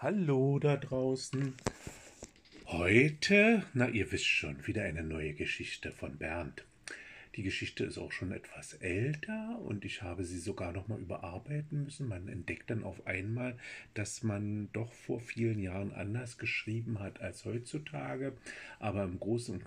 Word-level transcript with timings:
Hallo 0.00 0.60
da 0.60 0.76
draußen. 0.76 1.54
Heute, 2.66 3.64
na 3.74 3.88
ihr 3.88 4.12
wisst 4.12 4.26
schon, 4.28 4.64
wieder 4.64 4.84
eine 4.84 5.02
neue 5.02 5.34
Geschichte 5.34 5.90
von 5.90 6.18
Bernd. 6.18 6.64
Die 7.34 7.42
Geschichte 7.42 7.82
ist 7.82 7.98
auch 7.98 8.12
schon 8.12 8.30
etwas 8.30 8.74
älter 8.74 9.58
und 9.60 9.84
ich 9.84 10.02
habe 10.02 10.22
sie 10.22 10.38
sogar 10.38 10.70
noch 10.70 10.86
mal 10.86 11.00
überarbeiten 11.00 11.82
müssen. 11.82 12.06
Man 12.06 12.28
entdeckt 12.28 12.70
dann 12.70 12.84
auf 12.84 13.08
einmal, 13.08 13.58
dass 13.94 14.22
man 14.22 14.68
doch 14.72 14.92
vor 14.92 15.18
vielen 15.18 15.58
Jahren 15.58 15.92
anders 15.92 16.38
geschrieben 16.38 17.00
hat 17.00 17.20
als 17.20 17.44
heutzutage. 17.44 18.36
Aber 18.78 19.02
im 19.02 19.18
Großen 19.18 19.56
und 19.56 19.64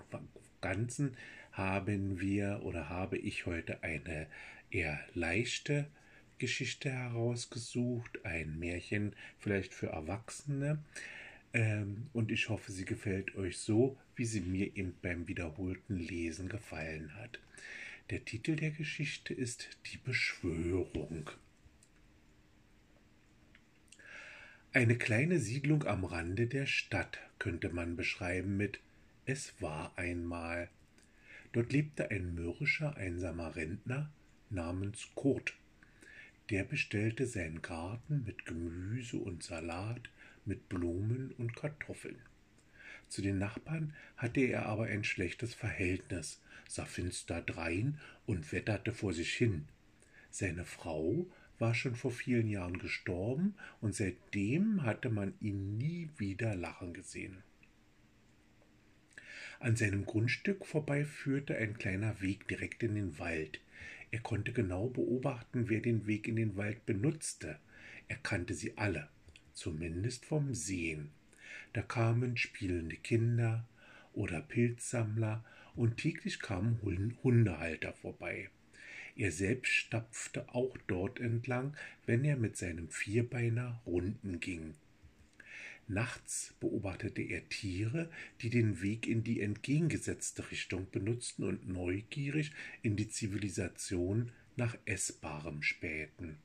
Ganzen 0.62 1.14
haben 1.50 2.20
wir 2.22 2.62
oder 2.62 2.88
habe 2.88 3.18
ich 3.18 3.44
heute 3.44 3.82
eine 3.82 4.28
eher 4.70 4.98
leichte 5.12 5.88
Geschichte 6.42 6.90
herausgesucht, 6.90 8.24
ein 8.24 8.58
Märchen 8.58 9.14
vielleicht 9.38 9.72
für 9.72 9.90
Erwachsene. 9.90 10.82
Ähm, 11.52 12.08
und 12.12 12.32
ich 12.32 12.48
hoffe, 12.48 12.72
sie 12.72 12.84
gefällt 12.84 13.36
euch 13.36 13.58
so, 13.58 13.96
wie 14.16 14.24
sie 14.24 14.40
mir 14.40 14.76
eben 14.76 14.92
beim 15.02 15.28
wiederholten 15.28 15.96
Lesen 15.96 16.48
gefallen 16.48 17.14
hat. 17.14 17.38
Der 18.10 18.24
Titel 18.24 18.56
der 18.56 18.72
Geschichte 18.72 19.32
ist 19.32 19.78
Die 19.86 19.98
Beschwörung. 19.98 21.30
Eine 24.72 24.98
kleine 24.98 25.38
Siedlung 25.38 25.84
am 25.84 26.04
Rande 26.04 26.48
der 26.48 26.66
Stadt 26.66 27.20
könnte 27.38 27.68
man 27.68 27.94
beschreiben 27.94 28.56
mit 28.56 28.80
Es 29.26 29.54
war 29.60 29.96
einmal. 29.96 30.70
Dort 31.52 31.72
lebte 31.72 32.10
ein 32.10 32.34
mürrischer, 32.34 32.96
einsamer 32.96 33.54
Rentner 33.54 34.10
namens 34.50 35.08
Kurt. 35.14 35.54
Der 36.52 36.64
bestellte 36.64 37.26
seinen 37.26 37.62
Garten 37.62 38.24
mit 38.26 38.44
Gemüse 38.44 39.16
und 39.16 39.42
Salat, 39.42 40.10
mit 40.44 40.68
Blumen 40.68 41.32
und 41.38 41.56
Kartoffeln. 41.56 42.18
Zu 43.08 43.22
den 43.22 43.38
Nachbarn 43.38 43.94
hatte 44.18 44.42
er 44.42 44.66
aber 44.66 44.84
ein 44.84 45.02
schlechtes 45.02 45.54
Verhältnis, 45.54 46.42
sah 46.68 46.84
finster 46.84 47.40
drein 47.40 47.98
und 48.26 48.52
wetterte 48.52 48.92
vor 48.92 49.14
sich 49.14 49.32
hin. 49.32 49.64
Seine 50.30 50.66
Frau 50.66 51.26
war 51.58 51.74
schon 51.74 51.94
vor 51.94 52.12
vielen 52.12 52.48
Jahren 52.48 52.76
gestorben, 52.76 53.54
und 53.80 53.94
seitdem 53.94 54.82
hatte 54.82 55.08
man 55.08 55.32
ihn 55.40 55.78
nie 55.78 56.10
wieder 56.18 56.54
lachen 56.54 56.92
gesehen. 56.92 57.42
An 59.58 59.76
seinem 59.76 60.04
Grundstück 60.04 60.66
vorbei 60.66 61.06
führte 61.06 61.56
ein 61.56 61.78
kleiner 61.78 62.20
Weg 62.20 62.46
direkt 62.46 62.82
in 62.82 62.94
den 62.94 63.18
Wald. 63.18 63.62
Er 64.12 64.20
konnte 64.20 64.52
genau 64.52 64.88
beobachten, 64.88 65.70
wer 65.70 65.80
den 65.80 66.06
Weg 66.06 66.28
in 66.28 66.36
den 66.36 66.56
Wald 66.56 66.84
benutzte. 66.84 67.58
Er 68.08 68.16
kannte 68.16 68.52
sie 68.52 68.76
alle, 68.76 69.08
zumindest 69.54 70.26
vom 70.26 70.54
Sehen. 70.54 71.10
Da 71.72 71.80
kamen 71.80 72.36
spielende 72.36 72.96
Kinder 72.96 73.66
oder 74.12 74.42
Pilzsammler 74.42 75.42
und 75.74 75.96
täglich 75.96 76.40
kamen 76.40 76.78
Hundehalter 77.24 77.94
vorbei. 77.94 78.50
Er 79.16 79.32
selbst 79.32 79.72
stapfte 79.72 80.54
auch 80.54 80.76
dort 80.86 81.18
entlang, 81.18 81.74
wenn 82.04 82.24
er 82.24 82.36
mit 82.36 82.58
seinem 82.58 82.90
Vierbeiner 82.90 83.80
Runden 83.86 84.40
ging. 84.40 84.74
Nachts 85.88 86.54
beobachtete 86.60 87.22
er 87.22 87.48
Tiere, 87.48 88.10
die 88.40 88.50
den 88.50 88.80
Weg 88.82 89.06
in 89.06 89.24
die 89.24 89.40
entgegengesetzte 89.40 90.50
Richtung 90.50 90.86
benutzten 90.90 91.44
und 91.44 91.68
neugierig 91.68 92.52
in 92.82 92.96
die 92.96 93.08
Zivilisation 93.08 94.32
nach 94.56 94.76
Essbarem 94.84 95.62
spähten. 95.62 96.38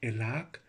Er 0.00 0.12
lag 0.12 0.60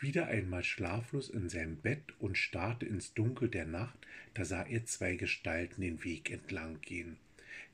wieder 0.00 0.28
einmal 0.28 0.62
schlaflos 0.62 1.28
in 1.30 1.48
seinem 1.48 1.76
Bett 1.76 2.14
und 2.18 2.38
starrte 2.38 2.86
ins 2.86 3.14
Dunkel 3.14 3.48
der 3.48 3.66
Nacht, 3.66 3.98
da 4.34 4.44
sah 4.44 4.62
er 4.62 4.84
zwei 4.84 5.16
Gestalten 5.16 5.80
den 5.80 6.04
Weg 6.04 6.30
entlang 6.30 6.80
gehen. 6.80 7.16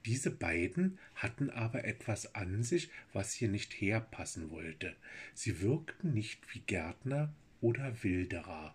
Diese 0.07 0.31
beiden 0.31 0.99
hatten 1.15 1.51
aber 1.51 1.85
etwas 1.85 2.35
an 2.35 2.63
sich, 2.63 2.91
was 3.13 3.33
hier 3.33 3.49
nicht 3.49 3.73
herpassen 3.73 4.51
wollte. 4.51 4.95
Sie 5.35 5.61
wirkten 5.61 6.13
nicht 6.15 6.41
wie 6.55 6.61
Gärtner 6.61 7.35
oder 7.61 8.03
Wilderer. 8.03 8.75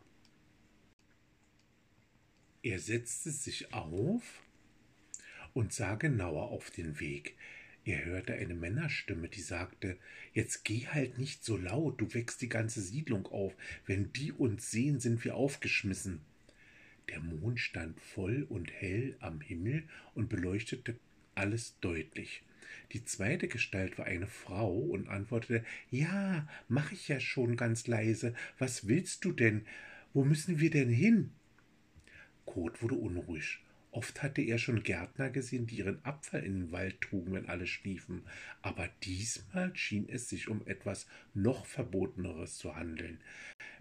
Er 2.61 2.79
setzte 2.79 3.31
sich 3.31 3.73
auf 3.73 4.43
und 5.53 5.71
sah 5.71 5.95
genauer 5.95 6.49
auf 6.49 6.71
den 6.71 6.99
Weg. 6.99 7.37
Er 7.85 8.03
hörte 8.03 8.33
eine 8.33 8.53
Männerstimme, 8.53 9.29
die 9.29 9.41
sagte 9.41 9.97
Jetzt 10.33 10.65
geh 10.65 10.85
halt 10.87 11.17
nicht 11.17 11.45
so 11.45 11.55
laut, 11.55 12.01
du 12.01 12.13
wächst 12.13 12.41
die 12.41 12.49
ganze 12.49 12.81
Siedlung 12.81 13.27
auf. 13.27 13.53
Wenn 13.85 14.11
die 14.11 14.33
uns 14.33 14.69
sehen, 14.71 14.99
sind 14.99 15.23
wir 15.23 15.35
aufgeschmissen. 15.35 16.19
Der 17.07 17.21
Mond 17.21 17.61
stand 17.61 17.99
voll 18.01 18.45
und 18.49 18.71
hell 18.73 19.15
am 19.21 19.39
Himmel 19.39 19.87
und 20.13 20.27
beleuchtete 20.27 20.99
alles 21.35 21.79
deutlich. 21.79 22.43
Die 22.91 23.05
zweite 23.05 23.47
Gestalt 23.47 23.97
war 23.97 24.05
eine 24.05 24.27
Frau 24.27 24.77
und 24.77 25.07
antwortete 25.07 25.63
Ja, 25.89 26.47
mach 26.67 26.91
ich 26.91 27.07
ja 27.07 27.21
schon 27.21 27.55
ganz 27.55 27.87
leise. 27.87 28.35
Was 28.57 28.87
willst 28.87 29.23
du 29.23 29.31
denn? 29.31 29.65
Wo 30.13 30.25
müssen 30.25 30.59
wir 30.59 30.69
denn 30.69 30.89
hin? 30.89 31.31
Kurt 32.49 32.81
wurde 32.81 32.95
unruhig. 32.95 33.59
Oft 33.91 34.23
hatte 34.23 34.41
er 34.41 34.57
schon 34.57 34.81
Gärtner 34.81 35.29
gesehen, 35.29 35.67
die 35.67 35.77
ihren 35.77 36.03
Abfall 36.03 36.43
in 36.43 36.61
den 36.61 36.71
Wald 36.71 36.99
trugen, 36.99 37.33
wenn 37.33 37.47
alle 37.47 37.67
schliefen, 37.67 38.23
aber 38.63 38.89
diesmal 39.03 39.75
schien 39.75 40.09
es 40.09 40.29
sich 40.29 40.47
um 40.47 40.65
etwas 40.65 41.07
noch 41.35 41.67
Verboteneres 41.67 42.57
zu 42.57 42.75
handeln. 42.75 43.19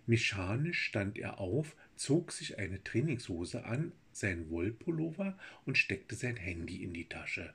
Mechanisch 0.07 0.83
stand 0.83 1.19
er 1.19 1.41
auf, 1.41 1.77
zog 1.97 2.31
sich 2.31 2.59
eine 2.59 2.85
Trainingshose 2.85 3.65
an, 3.65 3.93
seinen 4.13 4.51
Wollpullover 4.51 5.39
und 5.65 5.79
steckte 5.79 6.15
sein 6.15 6.37
Handy 6.37 6.83
in 6.83 6.93
die 6.93 7.09
Tasche. 7.09 7.55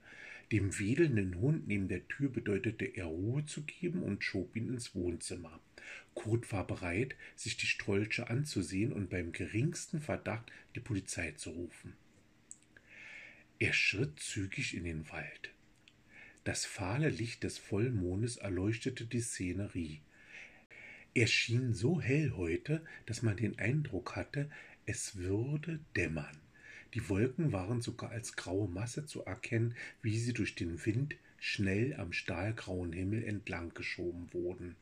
Dem 0.54 0.78
wedelnden 0.78 1.42
Hund 1.42 1.68
neben 1.68 1.88
der 1.88 2.08
Tür 2.08 2.30
bedeutete 2.30 2.86
er 2.86 3.06
Ruhe 3.06 3.44
zu 3.44 3.64
geben 3.64 4.04
und 4.04 4.24
schob 4.24 4.56
ihn 4.56 4.68
ins 4.68 4.94
Wohnzimmer. 4.94 5.60
Kurt 6.14 6.52
war 6.52 6.68
bereit, 6.68 7.16
sich 7.36 7.58
die 7.58 7.66
Strolche 7.66 8.30
anzusehen 8.30 8.94
und 8.94 9.10
beim 9.10 9.32
geringsten 9.32 10.00
Verdacht 10.00 10.52
die 10.76 10.80
Polizei 10.80 11.32
zu 11.32 11.50
rufen. 11.50 11.94
Er 13.58 13.74
schritt 13.74 14.20
zügig 14.20 14.78
in 14.78 14.84
den 14.84 15.10
Wald. 15.10 15.50
Das 16.44 16.66
fahle 16.66 17.10
Licht 17.10 17.44
des 17.44 17.58
Vollmondes 17.58 18.38
erleuchtete 18.38 19.08
die 19.08 19.22
Szenerie. 19.22 20.02
Er 21.16 21.26
schien 21.26 21.74
so 21.74 22.00
hell 22.00 22.34
heute, 22.38 22.86
dass 23.08 23.24
man 23.24 23.38
den 23.38 23.58
Eindruck 23.58 24.16
hatte, 24.16 24.52
es 24.86 25.16
würde 25.16 25.80
dämmern. 25.96 26.40
Die 26.94 27.10
Wolken 27.10 27.52
waren 27.52 27.82
sogar 27.82 28.12
als 28.12 28.36
graue 28.36 28.70
Masse 28.70 29.06
zu 29.06 29.24
erkennen, 29.24 29.76
wie 30.02 30.18
sie 30.18 30.34
durch 30.34 30.56
den 30.56 30.86
Wind 30.86 31.16
schnell 31.40 31.96
am 31.96 32.14
stahlgrauen 32.14 32.94
Himmel 32.94 33.24
entlang 33.24 33.74
geschoben 33.74 34.32
wurden. 34.32 34.76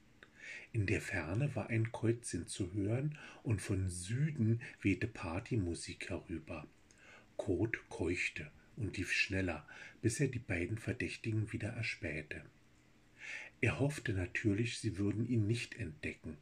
In 0.73 0.85
der 0.85 1.01
Ferne 1.01 1.55
war 1.55 1.69
ein 1.69 1.91
Käuzchen 1.91 2.47
zu 2.47 2.73
hören, 2.73 3.17
und 3.43 3.61
von 3.61 3.89
Süden 3.89 4.61
wehte 4.81 5.07
Partymusik 5.07 6.09
herüber. 6.09 6.67
Kurt 7.37 7.77
keuchte 7.89 8.51
und 8.75 8.97
lief 8.97 9.11
schneller, 9.11 9.67
bis 10.01 10.19
er 10.19 10.27
die 10.27 10.39
beiden 10.39 10.77
Verdächtigen 10.77 11.51
wieder 11.51 11.69
erspähte. 11.69 12.41
Er 13.61 13.79
hoffte 13.79 14.13
natürlich, 14.13 14.79
sie 14.79 14.97
würden 14.97 15.27
ihn 15.27 15.47
nicht 15.47 15.75
entdecken. 15.75 16.37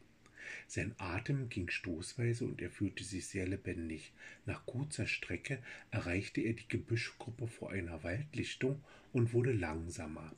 Sein 0.72 0.94
Atem 1.00 1.50
ging 1.50 1.68
stoßweise 1.68 2.46
und 2.46 2.62
er 2.62 2.70
fühlte 2.70 3.04
sich 3.04 3.26
sehr 3.26 3.48
lebendig. 3.48 4.14
Nach 4.46 4.68
kurzer 4.68 5.08
Strecke 5.08 5.64
erreichte 5.90 6.42
er 6.42 6.54
die 6.54 6.68
Gebüschgruppe 6.68 7.48
vor 7.48 7.72
einer 7.72 8.04
Waldlichtung 8.04 8.80
und 9.12 9.34
wurde 9.34 9.52
langsamer. 9.52 10.32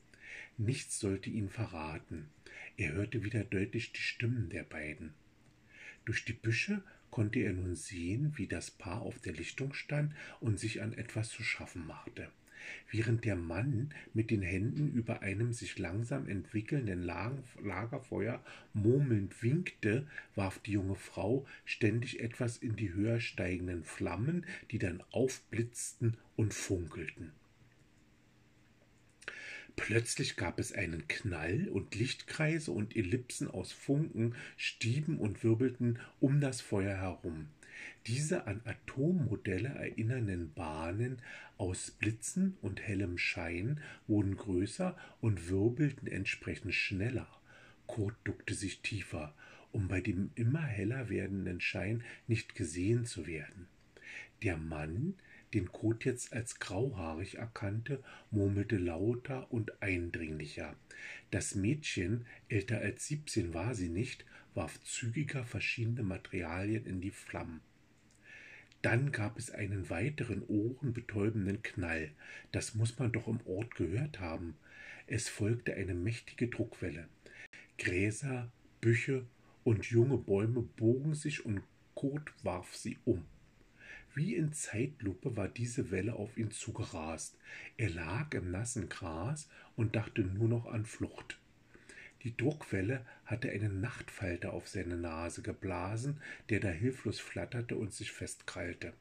Nichts 0.57 1.01
sollte 1.01 1.29
ihn 1.29 1.49
verraten. 1.49 2.29
Er 2.77 2.93
hörte 2.93 3.25
wieder 3.25 3.43
deutlich 3.43 3.91
die 3.91 3.99
Stimmen 3.99 4.47
der 4.47 4.63
beiden. 4.63 5.13
Durch 6.05 6.23
die 6.23 6.31
Büsche 6.31 6.81
konnte 7.09 7.39
er 7.39 7.51
nun 7.51 7.75
sehen, 7.75 8.31
wie 8.37 8.47
das 8.47 8.71
Paar 8.71 9.01
auf 9.01 9.19
der 9.19 9.33
Lichtung 9.33 9.73
stand 9.73 10.13
und 10.39 10.61
sich 10.61 10.81
an 10.81 10.93
etwas 10.93 11.27
zu 11.27 11.43
schaffen 11.43 11.85
machte. 11.85 12.31
Während 12.89 13.25
der 13.25 13.35
Mann 13.35 13.93
mit 14.13 14.31
den 14.31 14.41
Händen 14.41 14.91
über 14.93 15.21
einem 15.21 15.53
sich 15.53 15.77
langsam 15.79 16.27
entwickelnden 16.27 17.03
Lagerfeuer 17.03 18.43
murmelnd 18.73 19.41
winkte, 19.41 20.07
warf 20.35 20.59
die 20.59 20.73
junge 20.73 20.95
Frau 20.95 21.45
ständig 21.65 22.19
etwas 22.19 22.57
in 22.57 22.75
die 22.75 22.93
höher 22.93 23.19
steigenden 23.19 23.83
Flammen, 23.83 24.45
die 24.71 24.79
dann 24.79 25.03
aufblitzten 25.11 26.17
und 26.35 26.53
funkelten. 26.53 27.31
Plötzlich 29.75 30.35
gab 30.35 30.59
es 30.59 30.73
einen 30.73 31.07
Knall 31.07 31.69
und 31.69 31.95
Lichtkreise 31.95 32.71
und 32.71 32.95
Ellipsen 32.95 33.49
aus 33.49 33.71
Funken 33.71 34.35
stieben 34.57 35.17
und 35.17 35.43
wirbelten 35.43 35.99
um 36.19 36.41
das 36.41 36.61
Feuer 36.61 36.97
herum. 36.97 37.47
Diese 38.07 38.47
an 38.47 38.61
Atommodelle 38.65 39.69
erinnernden 39.69 40.53
Bahnen 40.53 41.19
aus 41.57 41.91
Blitzen 41.91 42.57
und 42.61 42.81
hellem 42.81 43.17
Schein 43.17 43.79
wurden 44.07 44.35
größer 44.35 44.97
und 45.21 45.49
wirbelten 45.49 46.07
entsprechend 46.07 46.73
schneller. 46.73 47.27
Kurt 47.87 48.15
duckte 48.23 48.53
sich 48.53 48.81
tiefer 48.81 49.33
um 49.71 49.87
bei 49.87 50.01
dem 50.01 50.31
immer 50.35 50.63
heller 50.63 51.09
werdenden 51.09 51.61
Schein 51.61 52.03
nicht 52.27 52.55
gesehen 52.55 53.05
zu 53.05 53.27
werden. 53.27 53.67
Der 54.43 54.57
Mann, 54.57 55.15
den 55.53 55.71
Kot 55.71 56.05
jetzt 56.05 56.33
als 56.33 56.59
grauhaarig 56.59 57.35
erkannte, 57.35 58.03
murmelte 58.31 58.77
lauter 58.77 59.51
und 59.51 59.81
eindringlicher. 59.81 60.75
Das 61.29 61.55
Mädchen, 61.55 62.25
älter 62.49 62.79
als 62.79 63.07
siebzehn 63.07 63.53
war 63.53 63.75
sie 63.75 63.89
nicht, 63.89 64.25
warf 64.53 64.81
zügiger 64.81 65.45
verschiedene 65.45 66.03
Materialien 66.03 66.85
in 66.85 67.01
die 67.01 67.11
Flammen. 67.11 67.61
Dann 68.81 69.11
gab 69.11 69.37
es 69.37 69.51
einen 69.51 69.89
weiteren 69.89 70.43
ohrenbetäubenden 70.47 71.61
Knall. 71.61 72.11
Das 72.51 72.73
muss 72.73 72.97
man 72.97 73.11
doch 73.11 73.27
im 73.27 73.39
Ort 73.45 73.75
gehört 73.75 74.19
haben. 74.19 74.55
Es 75.05 75.29
folgte 75.29 75.75
eine 75.75 75.93
mächtige 75.93 76.47
Druckwelle. 76.47 77.07
Gräser, 77.77 78.51
Büche 78.79 79.25
und 79.63 79.85
junge 79.85 80.17
Bäume 80.17 80.61
bogen 80.61 81.13
sich 81.13 81.45
und 81.45 81.61
Kurt 81.93 82.33
warf 82.43 82.75
sie 82.75 82.97
um. 83.05 83.25
Wie 84.13 84.35
in 84.35 84.51
Zeitlupe 84.51 85.37
war 85.37 85.47
diese 85.47 85.91
Welle 85.91 86.15
auf 86.15 86.37
ihn 86.37 86.51
zugerast. 86.51 87.37
Er 87.77 87.89
lag 87.89 88.33
im 88.33 88.51
nassen 88.51 88.89
Gras 88.89 89.47
und 89.75 89.95
dachte 89.95 90.21
nur 90.21 90.49
noch 90.49 90.65
an 90.65 90.85
Flucht. 90.85 91.40
Die 92.23 92.37
Druckwelle 92.37 93.03
hatte 93.25 93.49
einen 93.49 93.81
Nachtfalter 93.81 94.53
auf 94.53 94.67
seine 94.67 94.95
Nase 94.95 95.41
geblasen, 95.41 96.21
der 96.49 96.59
da 96.59 96.69
hilflos 96.69 97.19
flatterte 97.19 97.75
und 97.75 97.93
sich 97.93 98.11
festkrallte. 98.11 98.93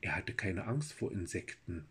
Er 0.00 0.14
hatte 0.14 0.32
keine 0.32 0.64
Angst 0.66 0.92
vor 0.92 1.10
Insekten. 1.10 1.84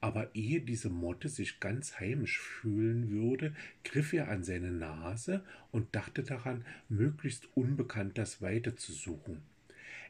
Aber 0.00 0.34
ehe 0.34 0.60
diese 0.60 0.90
Motte 0.90 1.28
sich 1.28 1.60
ganz 1.60 1.98
heimisch 2.00 2.40
fühlen 2.40 3.10
würde, 3.10 3.54
griff 3.84 4.12
er 4.12 4.28
an 4.28 4.44
seine 4.44 4.70
Nase 4.70 5.44
und 5.70 5.94
dachte 5.94 6.22
daran, 6.22 6.66
möglichst 6.88 7.48
unbekannt 7.54 8.18
das 8.18 8.42
Weite 8.42 8.74
zu 8.74 8.92
suchen. 8.92 9.42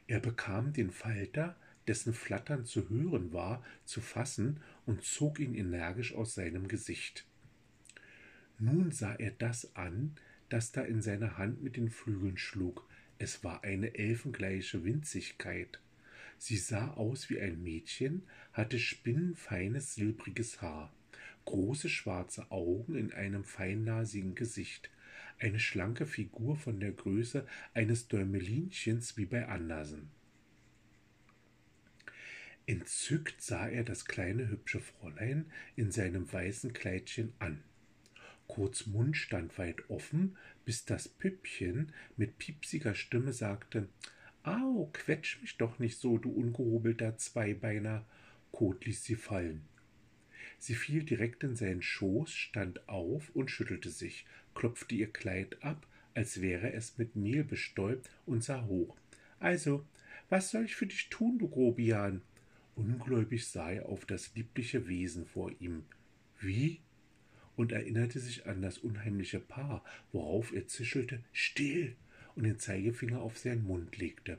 Er 0.07 0.19
bekam 0.19 0.73
den 0.73 0.91
Falter, 0.91 1.55
dessen 1.87 2.13
Flattern 2.13 2.65
zu 2.65 2.89
hören 2.89 3.31
war, 3.31 3.63
zu 3.85 4.01
fassen 4.01 4.59
und 4.85 5.03
zog 5.03 5.39
ihn 5.39 5.55
energisch 5.55 6.13
aus 6.13 6.33
seinem 6.33 6.67
Gesicht. 6.67 7.25
Nun 8.57 8.91
sah 8.91 9.15
er 9.15 9.31
das 9.31 9.75
an, 9.75 10.15
das 10.49 10.71
da 10.71 10.81
in 10.81 11.01
seiner 11.01 11.37
Hand 11.37 11.61
mit 11.61 11.75
den 11.75 11.89
Flügeln 11.89 12.37
schlug. 12.37 12.87
Es 13.17 13.43
war 13.43 13.63
eine 13.63 13.95
elfengleiche 13.95 14.83
Winzigkeit. 14.83 15.79
Sie 16.37 16.57
sah 16.57 16.91
aus 16.91 17.29
wie 17.29 17.39
ein 17.39 17.61
Mädchen, 17.63 18.23
hatte 18.53 18.79
spinnenfeines 18.79 19.95
silbriges 19.95 20.61
Haar, 20.61 20.93
große 21.45 21.89
schwarze 21.89 22.51
Augen 22.51 22.95
in 22.95 23.13
einem 23.13 23.43
feinnasigen 23.43 24.35
Gesicht, 24.35 24.89
eine 25.39 25.59
schlanke 25.59 26.05
Figur 26.05 26.55
von 26.55 26.79
der 26.79 26.91
Größe 26.91 27.45
eines 27.73 28.07
Däumelinchens 28.07 29.17
wie 29.17 29.25
bei 29.25 29.47
Andersen. 29.47 30.09
Entzückt 32.67 33.41
sah 33.41 33.67
er 33.67 33.83
das 33.83 34.05
kleine 34.05 34.49
hübsche 34.49 34.79
Fräulein 34.79 35.45
in 35.75 35.91
seinem 35.91 36.31
weißen 36.31 36.73
Kleidchen 36.73 37.33
an. 37.37 37.61
Kurz 38.47 38.85
Mund 38.85 39.17
stand 39.17 39.57
weit 39.57 39.89
offen, 39.89 40.37
bis 40.65 40.85
das 40.85 41.07
Püppchen 41.07 41.91
mit 42.15 42.37
piepsiger 42.37 42.95
Stimme 42.95 43.33
sagte 43.33 43.87
Au, 44.43 44.89
quetsch 44.93 45.41
mich 45.41 45.57
doch 45.57 45.79
nicht 45.79 45.97
so, 45.97 46.17
du 46.17 46.29
ungehobelter 46.31 47.17
Zweibeiner. 47.17 48.05
Kot 48.51 48.85
ließ 48.85 49.03
sie 49.03 49.15
fallen. 49.15 49.63
Sie 50.59 50.75
fiel 50.75 51.03
direkt 51.03 51.43
in 51.43 51.55
seinen 51.55 51.81
Schoß, 51.81 52.31
stand 52.31 52.87
auf 52.87 53.29
und 53.33 53.49
schüttelte 53.49 53.89
sich, 53.89 54.25
klopfte 54.53 54.95
ihr 54.95 55.11
Kleid 55.11 55.61
ab, 55.63 55.85
als 56.13 56.41
wäre 56.41 56.71
es 56.73 56.97
mit 56.97 57.15
Mehl 57.15 57.43
bestäubt, 57.43 58.09
und 58.25 58.43
sah 58.43 58.65
hoch. 58.65 58.95
Also, 59.39 59.85
was 60.29 60.51
soll 60.51 60.65
ich 60.65 60.75
für 60.75 60.87
dich 60.87 61.09
tun, 61.09 61.39
du 61.39 61.49
Grobian? 61.49 62.21
Ungläubig 62.75 63.47
sah 63.47 63.71
er 63.71 63.87
auf 63.87 64.05
das 64.05 64.35
liebliche 64.35 64.87
Wesen 64.87 65.25
vor 65.25 65.51
ihm. 65.59 65.83
Wie? 66.39 66.79
Und 67.55 67.71
erinnerte 67.71 68.19
sich 68.19 68.45
an 68.45 68.61
das 68.61 68.77
unheimliche 68.77 69.39
Paar, 69.39 69.83
worauf 70.11 70.53
er 70.53 70.67
zischelte 70.67 71.23
Still 71.31 71.95
und 72.35 72.43
den 72.43 72.59
Zeigefinger 72.59 73.21
auf 73.21 73.37
seinen 73.37 73.63
Mund 73.63 73.97
legte. 73.97 74.37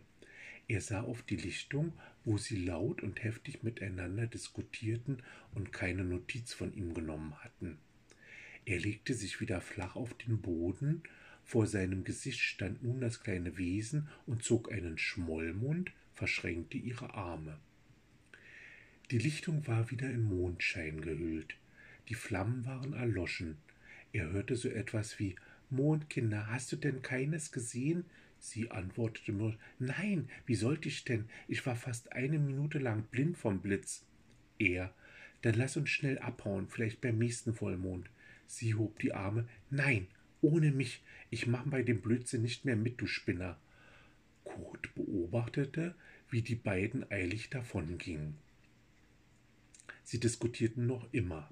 Er 0.69 0.81
sah 0.81 1.03
auf 1.03 1.23
die 1.23 1.37
Lichtung, 1.37 1.93
wo 2.25 2.39
sie 2.39 2.57
laut 2.57 3.03
und 3.03 3.23
heftig 3.23 3.63
miteinander 3.63 4.27
diskutierten 4.27 5.23
und 5.55 5.73
keine 5.73 6.05
Notiz 6.05 6.53
von 6.53 6.75
ihm 6.75 6.93
genommen 6.93 7.35
hatten. 7.43 7.79
Er 8.65 8.81
legte 8.81 9.15
sich 9.15 9.41
wieder 9.41 9.61
flach 9.61 9.95
auf 9.95 10.13
den 10.15 10.41
Boden, 10.41 11.03
vor 11.45 11.69
seinem 11.69 12.03
Gesicht 12.03 12.41
stand 12.41 12.83
nun 12.83 13.01
das 13.01 13.23
kleine 13.23 13.57
Wesen 13.57 14.09
und 14.27 14.43
zog 14.43 14.73
einen 14.73 14.99
Schmollmund, 14.99 15.93
verschränkte 16.13 16.77
ihre 16.77 17.15
Arme. 17.15 17.61
Die 19.13 19.19
Lichtung 19.19 19.65
war 19.69 19.89
wieder 19.93 20.11
in 20.11 20.25
Mondschein 20.25 21.01
gehüllt. 21.01 21.57
Die 22.09 22.15
Flammen 22.15 22.65
waren 22.65 22.93
erloschen. 22.93 23.57
Er 24.13 24.31
hörte 24.31 24.57
so 24.57 24.69
etwas 24.69 25.19
wie 25.19 25.35
Mondkinder, 25.71 26.49
hast 26.49 26.71
du 26.71 26.77
denn 26.77 27.03
keines 27.03 27.51
gesehen? 27.51 28.05
Sie 28.39 28.71
antwortete 28.71 29.33
nur 29.33 29.57
Nein, 29.79 30.29
wie 30.47 30.55
sollte 30.55 30.89
ich 30.89 31.05
denn? 31.05 31.25
Ich 31.49 31.67
war 31.67 31.75
fast 31.75 32.13
eine 32.13 32.39
Minute 32.39 32.79
lang 32.79 33.03
blind 33.05 33.37
vom 33.37 33.61
Blitz. 33.61 34.05
Er 34.59 34.95
Dann 35.43 35.55
lass 35.55 35.77
uns 35.77 35.91
schnell 35.91 36.19
abhauen, 36.19 36.69
vielleicht 36.69 37.01
beim 37.01 37.19
nächsten 37.19 37.55
Vollmond. 37.55 38.09
Sie 38.47 38.75
hob 38.75 38.99
die 39.01 39.13
Arme 39.13 39.49
Nein, 39.71 40.07
ohne 40.41 40.71
mich. 40.71 41.03
Ich 41.31 41.47
mach 41.47 41.67
bei 41.67 41.83
dem 41.83 42.01
Blödsinn 42.01 42.43
nicht 42.43 42.65
mehr 42.65 42.77
mit, 42.77 43.01
du 43.01 43.07
Spinner. 43.07 43.59
Kurt 44.45 44.95
beobachtete, 44.95 45.95
wie 46.31 46.43
die 46.43 46.55
beiden 46.55 47.11
eilig 47.11 47.51
davongingen. 47.51 48.37
Sie 50.05 50.21
diskutierten 50.21 50.87
noch 50.87 51.13
immer. 51.13 51.51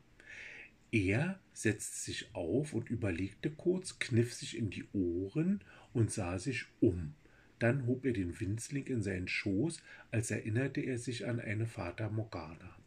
Er 0.94 1.40
setzte 1.52 2.12
sich 2.12 2.34
auf 2.36 2.72
und 2.72 2.88
überlegte 2.88 3.50
kurz, 3.50 3.98
kniff 3.98 4.32
sich 4.32 4.56
in 4.56 4.70
die 4.70 4.84
Ohren 4.92 5.60
und 5.92 6.12
sah 6.12 6.38
sich 6.38 6.66
um. 6.78 7.14
Dann 7.58 7.88
hob 7.88 8.04
er 8.04 8.12
den 8.12 8.38
Winzling 8.38 8.86
in 8.86 9.02
seinen 9.02 9.26
Schoß, 9.26 9.82
als 10.12 10.30
erinnerte 10.30 10.82
er 10.82 10.98
sich 10.98 11.26
an 11.26 11.40
eine 11.40 11.66
Fata 11.66 12.08
Morgana. 12.10 12.78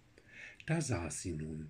Da 0.65 0.79
saß 0.79 1.21
sie 1.21 1.33
nun, 1.33 1.67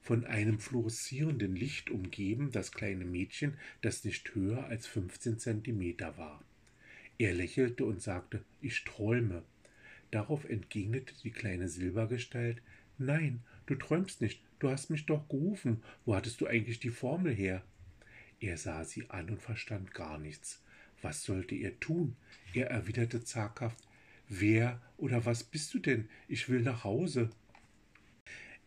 von 0.00 0.24
einem 0.24 0.58
fluoreszierenden 0.58 1.54
Licht 1.54 1.90
umgeben, 1.90 2.50
das 2.50 2.72
kleine 2.72 3.04
Mädchen, 3.04 3.58
das 3.82 4.04
nicht 4.04 4.34
höher 4.34 4.64
als 4.64 4.86
fünfzehn 4.86 5.38
Zentimeter 5.38 6.16
war. 6.16 6.42
Er 7.18 7.34
lächelte 7.34 7.84
und 7.84 8.00
sagte, 8.00 8.42
ich 8.62 8.84
träume. 8.84 9.42
Darauf 10.10 10.48
entgegnete 10.48 11.12
die 11.22 11.30
kleine 11.30 11.68
Silbergestalt, 11.68 12.62
Nein, 12.96 13.42
du 13.66 13.74
träumst 13.74 14.20
nicht, 14.22 14.40
Du 14.64 14.70
hast 14.70 14.88
mich 14.88 15.04
doch 15.04 15.28
gerufen. 15.28 15.82
Wo 16.06 16.14
hattest 16.16 16.40
du 16.40 16.46
eigentlich 16.46 16.80
die 16.80 16.88
Formel 16.88 17.34
her? 17.34 17.62
Er 18.40 18.56
sah 18.56 18.82
sie 18.82 19.10
an 19.10 19.28
und 19.28 19.42
verstand 19.42 19.92
gar 19.92 20.16
nichts. 20.16 20.64
Was 21.02 21.22
sollte 21.22 21.54
er 21.54 21.78
tun? 21.80 22.16
Er 22.54 22.70
erwiderte 22.70 23.22
zaghaft 23.22 23.76
Wer 24.26 24.80
oder 24.96 25.26
was 25.26 25.44
bist 25.44 25.74
du 25.74 25.80
denn? 25.80 26.08
Ich 26.28 26.48
will 26.48 26.62
nach 26.62 26.82
Hause. 26.82 27.28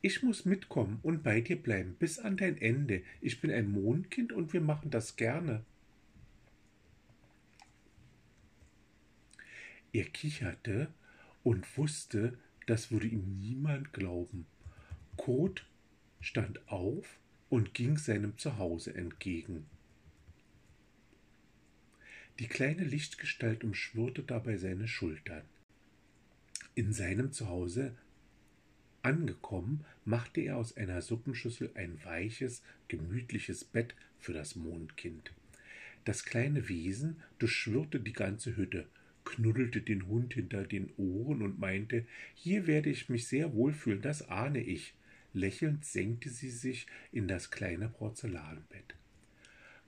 Ich 0.04 0.22
muss 0.22 0.46
mitkommen 0.46 1.00
und 1.02 1.24
bei 1.24 1.42
dir 1.42 1.56
bleiben 1.56 1.96
bis 1.98 2.20
an 2.20 2.38
dein 2.38 2.62
Ende. 2.62 3.02
Ich 3.20 3.42
bin 3.42 3.50
ein 3.50 3.72
Mondkind 3.72 4.32
und 4.32 4.54
wir 4.54 4.62
machen 4.62 4.92
das 4.92 5.16
gerne. 5.16 5.66
Er 9.94 10.06
kicherte 10.06 10.94
und 11.42 11.76
wusste, 11.76 12.38
das 12.68 12.92
würde 12.92 13.08
ihm 13.08 13.40
niemand 13.40 13.94
glauben. 13.94 14.46
Kot 15.16 15.66
stand 16.22 16.60
auf 16.68 17.18
und 17.50 17.74
ging 17.74 17.98
seinem 17.98 18.38
Zuhause 18.38 18.94
entgegen. 18.94 19.66
Die 22.40 22.48
kleine 22.48 22.84
Lichtgestalt 22.84 23.64
umschwirrte 23.64 24.22
dabei 24.22 24.58
seine 24.58 24.88
Schultern. 24.88 25.44
In 26.76 26.94
seinem 26.94 27.32
Zuhause 27.32 27.96
angekommen, 29.02 29.86
machte 30.06 30.42
er 30.42 30.58
aus 30.58 30.76
einer 30.78 31.02
Suppenschüssel 31.02 31.72
ein 31.76 31.98
weiches, 32.04 32.62
gemütliches 32.88 33.64
Bett 33.64 33.96
für 34.20 34.34
das 34.34 34.56
Mondkind. 34.56 35.32
Das 36.06 36.26
kleine 36.26 36.70
Wesen 36.70 37.18
durchschwirrte 37.40 38.00
die 38.00 38.14
ganze 38.14 38.56
Hütte, 38.56 38.86
knuddelte 39.26 39.82
den 39.82 40.08
Hund 40.08 40.34
hinter 40.34 40.64
den 40.64 40.90
Ohren 40.98 41.42
und 41.42 41.60
meinte, 41.60 42.06
hier 42.36 42.68
werde 42.68 42.90
ich 42.90 43.10
mich 43.10 43.28
sehr 43.28 43.54
wohlfühlen, 43.54 44.02
das 44.02 44.30
ahne 44.30 44.62
ich. 44.62 44.94
Lächelnd 45.38 45.86
senkte 45.86 46.30
sie 46.30 46.50
sich 46.50 46.88
in 47.12 47.28
das 47.28 47.52
kleine 47.52 47.90
Porzellanbett. 47.90 48.96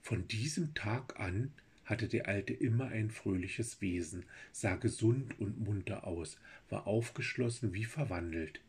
Von 0.00 0.26
diesem 0.28 0.74
Tag 0.74 1.18
an 1.18 1.52
hatte 1.84 2.08
der 2.08 2.28
Alte 2.28 2.54
immer 2.54 2.86
ein 2.86 3.10
fröhliches 3.10 3.80
Wesen, 3.80 4.24
sah 4.52 4.76
gesund 4.76 5.38
und 5.40 5.60
munter 5.60 6.06
aus, 6.06 6.38
war 6.68 6.86
aufgeschlossen 6.86 7.74
wie 7.74 7.84
verwandelt. 7.84 8.60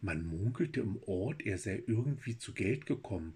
Man 0.00 0.26
munkelte 0.26 0.80
im 0.80 1.00
Ort, 1.06 1.46
er 1.46 1.58
sei 1.58 1.82
irgendwie 1.86 2.36
zu 2.36 2.52
Geld 2.52 2.86
gekommen. 2.86 3.34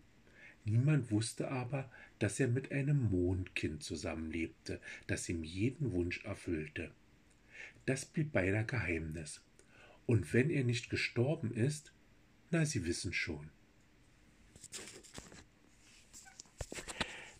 Niemand 0.65 1.11
wusste 1.11 1.51
aber, 1.51 1.91
dass 2.19 2.39
er 2.39 2.49
mit 2.49 2.71
einem 2.71 3.11
Mondkind 3.11 3.83
zusammenlebte, 3.83 4.81
das 5.07 5.29
ihm 5.29 5.43
jeden 5.43 5.93
Wunsch 5.93 6.25
erfüllte. 6.25 6.93
Das 7.87 8.05
blieb 8.05 8.33
beider 8.33 8.63
Geheimnis. 8.63 9.41
Und 10.07 10.33
wenn 10.33 10.51
er 10.51 10.65
nicht 10.65 10.91
gestorben 10.91 11.53
ist, 11.53 11.93
na, 12.51 12.65
Sie 12.65 12.85
wissen 12.85 13.13
schon. 13.13 13.51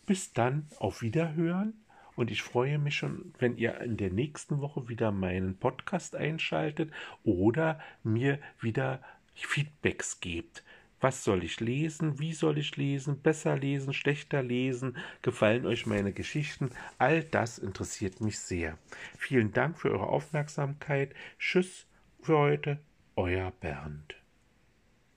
Bis 0.05 0.33
dann, 0.33 0.67
auf 0.79 1.01
Wiederhören. 1.01 1.73
Und 2.15 2.29
ich 2.29 2.41
freue 2.41 2.77
mich 2.77 2.97
schon, 2.97 3.33
wenn 3.39 3.57
ihr 3.57 3.79
in 3.81 3.97
der 3.97 4.11
nächsten 4.11 4.59
Woche 4.59 4.87
wieder 4.87 5.11
meinen 5.11 5.57
Podcast 5.57 6.15
einschaltet 6.15 6.91
oder 7.23 7.79
mir 8.03 8.39
wieder 8.59 9.01
Feedbacks 9.33 10.19
gebt. 10.19 10.63
Was 10.99 11.23
soll 11.23 11.43
ich 11.43 11.59
lesen? 11.59 12.19
Wie 12.19 12.33
soll 12.33 12.57
ich 12.57 12.77
lesen? 12.77 13.21
Besser 13.21 13.57
lesen? 13.57 13.93
Schlechter 13.93 14.41
lesen? 14.41 14.97
Gefallen 15.21 15.65
euch 15.65 15.85
meine 15.85 16.13
Geschichten? 16.13 16.71
All 16.97 17.23
das 17.23 17.57
interessiert 17.59 18.21
mich 18.21 18.39
sehr. 18.39 18.77
Vielen 19.17 19.51
Dank 19.51 19.77
für 19.77 19.91
eure 19.91 20.07
Aufmerksamkeit. 20.07 21.13
Tschüss 21.39 21.87
für 22.23 22.37
heute, 22.37 22.79
euer 23.15 23.51
Bernd. 23.51 24.15